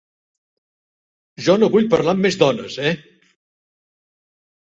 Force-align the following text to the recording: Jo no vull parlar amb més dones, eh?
Jo 1.47 1.57
no 1.63 1.69
vull 1.75 1.89
parlar 1.91 2.15
amb 2.17 2.25
més 2.27 2.39
dones, 2.43 2.77
eh? 2.91 2.95